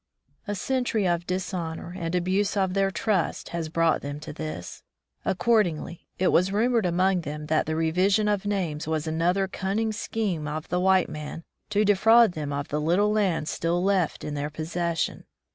A 0.47 0.55
"century 0.55 1.07
of 1.07 1.27
dis 1.27 1.53
honor" 1.53 1.95
and 1.95 2.15
abuse 2.15 2.57
of 2.57 2.73
their 2.73 2.89
trust 2.89 3.49
has 3.49 3.69
brought 3.69 4.01
them 4.01 4.19
to 4.21 4.33
this. 4.33 4.81
Accordingly, 5.23 6.07
it 6.17 6.29
was 6.29 6.51
rumored 6.51 6.87
among 6.87 7.21
them 7.21 7.45
that 7.45 7.67
the 7.67 7.75
revision 7.75 8.27
of 8.27 8.43
names 8.43 8.87
was 8.87 9.05
another 9.05 9.47
cunning 9.47 9.91
scheme 9.91 10.47
of 10.47 10.69
the 10.69 10.79
white 10.79 11.07
man 11.07 11.43
to 11.69 11.85
defraud 11.85 12.31
them 12.31 12.51
of 12.51 12.69
the 12.69 12.81
little 12.81 13.11
land 13.11 13.47
still 13.47 13.83
left 13.83 14.23
in 14.23 14.33
their 14.33 14.49
possession. 14.49 15.25